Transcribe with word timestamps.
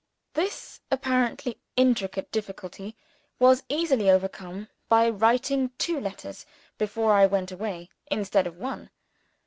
This 0.33 0.79
apparently 0.89 1.59
intricate 1.75 2.31
difficulty 2.31 2.97
was 3.37 3.61
easily 3.69 4.09
overcome, 4.09 4.67
by 4.89 5.07
writing 5.07 5.73
two 5.77 5.99
letters 5.99 6.43
(before 6.79 7.13
I 7.13 7.27
went 7.27 7.51
away) 7.51 7.91
instead 8.09 8.47
of 8.47 8.57
one. 8.57 8.89